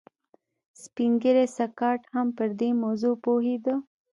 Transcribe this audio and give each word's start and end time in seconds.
سپین 0.83 1.11
ږیری 1.21 1.45
سکاټ 1.57 2.01
هم 2.13 2.27
پر 2.37 2.49
دې 2.59 2.69
موضوع 2.83 3.15
پوهېده 3.23 3.73